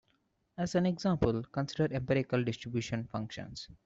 As 0.57 0.73
an 0.73 0.87
example, 0.87 1.43
consider 1.43 1.93
empirical 1.93 2.43
distribution 2.43 3.03
functions. 3.03 3.69